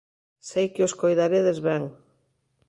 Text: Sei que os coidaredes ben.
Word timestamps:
Sei 0.49 0.65
que 0.73 0.85
os 0.87 0.97
coidaredes 1.01 1.59
ben. 1.67 1.83